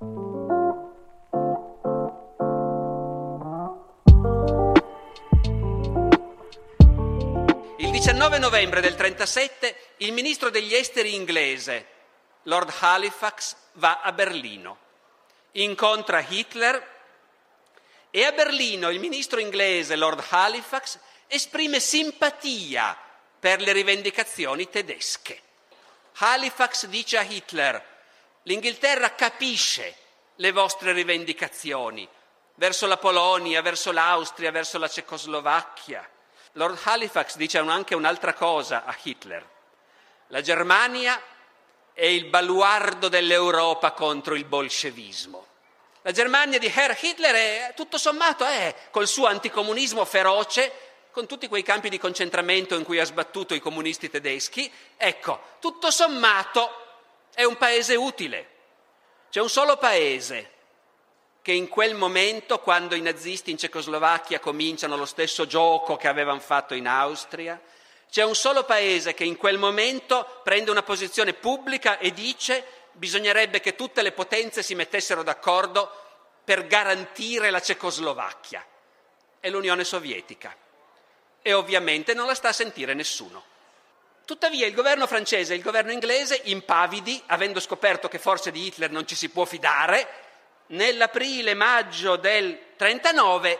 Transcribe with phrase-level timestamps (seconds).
[0.00, 0.06] Il
[7.90, 11.86] 19 novembre del 37 il ministro degli esteri inglese,
[12.44, 14.78] Lord Halifax, va a Berlino,
[15.52, 16.96] incontra Hitler
[18.10, 22.96] e a Berlino il ministro inglese, Lord Halifax, esprime simpatia
[23.40, 25.42] per le rivendicazioni tedesche.
[26.18, 27.97] Halifax dice a Hitler,
[28.48, 29.94] l'Inghilterra capisce
[30.36, 32.08] le vostre rivendicazioni
[32.54, 36.08] verso la Polonia, verso l'Austria, verso la Cecoslovacchia.
[36.52, 39.46] Lord Halifax dice anche un'altra cosa a Hitler.
[40.28, 41.20] La Germania
[41.92, 45.46] è il baluardo dell'Europa contro il bolscevismo.
[46.02, 50.72] La Germania di Herr Hitler è tutto sommato è col suo anticomunismo feroce,
[51.10, 55.90] con tutti quei campi di concentramento in cui ha sbattuto i comunisti tedeschi, ecco, tutto
[55.90, 56.86] sommato
[57.38, 58.48] è un paese utile.
[59.30, 60.50] C'è un solo paese
[61.40, 66.40] che in quel momento, quando i nazisti in Cecoslovacchia cominciano lo stesso gioco che avevano
[66.40, 67.62] fatto in Austria,
[68.10, 73.60] c'è un solo paese che in quel momento prende una posizione pubblica e dice bisognerebbe
[73.60, 75.88] che tutte le potenze si mettessero d'accordo
[76.42, 78.66] per garantire la Cecoslovacchia.
[79.38, 80.56] È l'Unione Sovietica.
[81.40, 83.44] E ovviamente non la sta a sentire nessuno.
[84.28, 88.90] Tuttavia il governo francese e il governo inglese, impavidi, avendo scoperto che forse di Hitler
[88.90, 90.06] non ci si può fidare,
[90.66, 93.58] nell'aprile-maggio del 39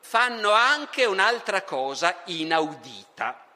[0.00, 3.46] fanno anche un'altra cosa inaudita.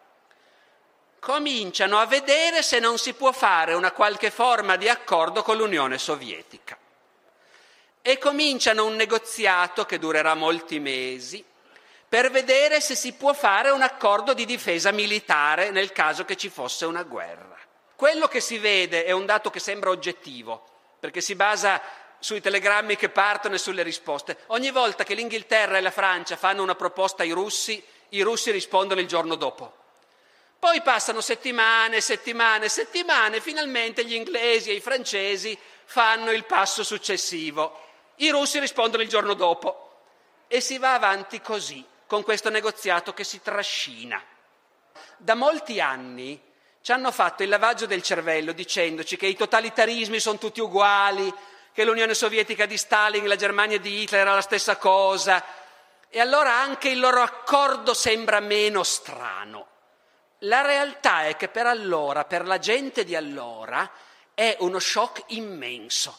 [1.18, 5.98] Cominciano a vedere se non si può fare una qualche forma di accordo con l'Unione
[5.98, 6.78] Sovietica.
[8.00, 11.44] E cominciano un negoziato che durerà molti mesi
[12.14, 16.48] per vedere se si può fare un accordo di difesa militare nel caso che ci
[16.48, 17.58] fosse una guerra.
[17.96, 20.64] Quello che si vede è un dato che sembra oggettivo,
[21.00, 21.82] perché si basa
[22.20, 24.38] sui telegrammi che partono e sulle risposte.
[24.46, 29.00] Ogni volta che l'Inghilterra e la Francia fanno una proposta ai russi, i russi rispondono
[29.00, 29.76] il giorno dopo.
[30.56, 37.76] Poi passano settimane, settimane, settimane, finalmente gli inglesi e i francesi fanno il passo successivo.
[38.18, 40.02] I russi rispondono il giorno dopo
[40.46, 44.22] e si va avanti così, con questo negoziato che si trascina.
[45.16, 46.40] Da molti anni
[46.80, 51.32] ci hanno fatto il lavaggio del cervello dicendoci che i totalitarismi sono tutti uguali,
[51.72, 55.44] che l'Unione Sovietica di Stalin la Germania di Hitler era la stessa cosa.
[56.08, 59.66] E allora anche il loro accordo sembra meno strano.
[60.40, 63.90] La realtà è che per allora, per la gente di allora,
[64.34, 66.16] è uno shock immenso,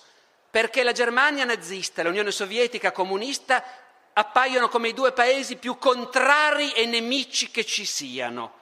[0.49, 3.63] perché la Germania nazista e l'Unione Sovietica comunista
[4.17, 8.53] appaiono come i due paesi più contrari e nemici che ci siano.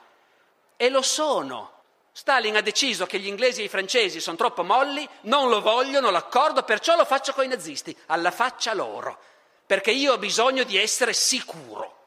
[0.75, 1.71] E lo sono.
[2.11, 6.09] Stalin ha deciso che gli inglesi e i francesi sono troppo molli, non lo vogliono
[6.09, 9.19] l'accordo, perciò lo faccio con i nazisti, alla faccia loro,
[9.65, 12.01] perché io ho bisogno di essere sicuro.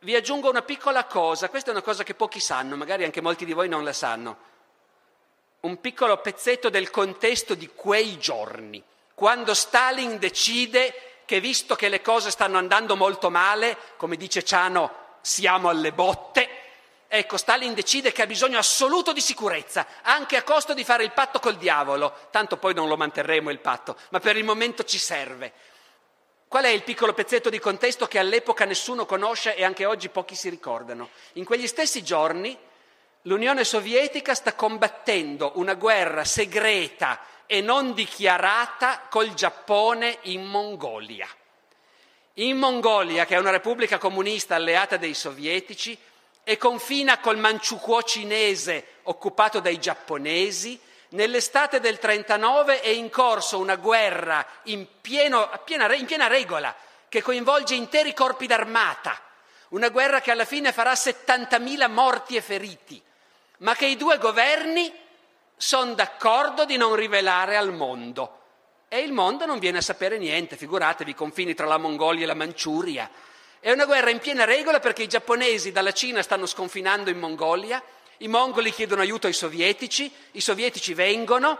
[0.00, 3.44] Vi aggiungo una piccola cosa, questa è una cosa che pochi sanno, magari anche molti
[3.44, 4.46] di voi non la sanno.
[5.60, 8.82] Un piccolo pezzetto del contesto di quei giorni,
[9.14, 15.18] quando Stalin decide che visto che le cose stanno andando molto male, come dice Ciano,
[15.20, 16.48] siamo alle botte,
[17.06, 21.12] ecco, Stalin decide che ha bisogno assoluto di sicurezza, anche a costo di fare il
[21.12, 24.96] patto col diavolo, tanto poi non lo manterremo il patto, ma per il momento ci
[24.96, 25.52] serve.
[26.48, 30.34] Qual è il piccolo pezzetto di contesto che all'epoca nessuno conosce e anche oggi pochi
[30.34, 31.10] si ricordano?
[31.34, 32.56] In quegli stessi giorni
[33.22, 41.26] l'Unione Sovietica sta combattendo una guerra segreta e non dichiarata col Giappone in Mongolia.
[42.34, 45.98] In Mongolia, che è una repubblica comunista alleata dei sovietici,
[46.44, 50.78] e confina col Manciukuo cinese occupato dai giapponesi,
[51.10, 56.74] nell'estate del 39 è in corso una guerra in, pieno, piena, in piena regola
[57.08, 59.18] che coinvolge interi corpi d'armata,
[59.68, 63.02] una guerra che alla fine farà 70.000 morti e feriti,
[63.58, 64.92] ma che i due governi
[65.58, 68.36] sono d'accordo di non rivelare al mondo.
[68.88, 72.26] E il mondo non viene a sapere niente, figuratevi i confini tra la Mongolia e
[72.26, 73.10] la Manciuria.
[73.60, 77.82] È una guerra in piena regola perché i giapponesi dalla Cina stanno sconfinando in Mongolia,
[78.18, 81.58] i mongoli chiedono aiuto ai sovietici, i sovietici vengono,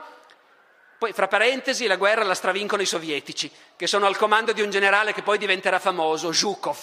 [0.99, 4.71] Poi, fra parentesi, la guerra la stravincono i sovietici, che sono al comando di un
[4.71, 6.77] generale che poi diventerà famoso, Zhukov,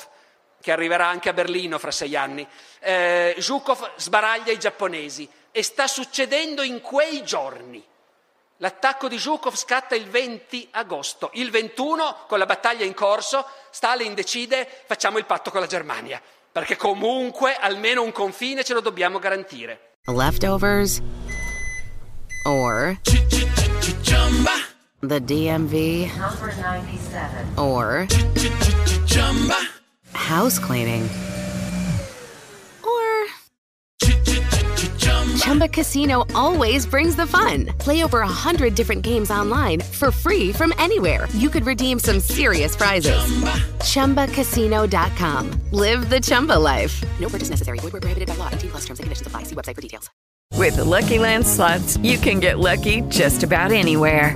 [0.66, 2.46] che arriverà anche a Berlino fra sei anni.
[2.80, 7.86] Eh, Zhukov sbaraglia i giapponesi e sta succedendo in quei giorni.
[8.58, 11.30] L'attacco di Zhukov scatta il 20 agosto.
[11.34, 16.20] Il 21, con la battaglia in corso, Stalin decide facciamo il patto con la Germania,
[16.52, 19.98] perché comunque almeno un confine ce lo dobbiamo garantire.
[20.06, 21.00] Leftovers
[22.48, 22.98] or
[25.02, 26.10] the DMV
[27.56, 28.08] or
[30.26, 31.04] house cleaning
[32.84, 33.26] or
[35.38, 37.68] Chumba Casino always brings the fun.
[37.78, 41.28] Play over a hundred different games online for free from anywhere.
[41.34, 43.22] You could redeem some serious prizes.
[43.86, 45.52] ChumbaCasino.com.
[45.72, 47.04] Live the Chumba life.
[47.20, 47.78] No purchase necessary.
[47.80, 48.50] Void where prohibited by law.
[48.50, 49.44] T plus terms and conditions apply.
[49.44, 50.10] See website for details.
[50.54, 54.36] With the Lucky Land slots, you can get lucky just about anywhere.